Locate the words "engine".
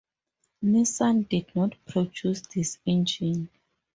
2.87-3.51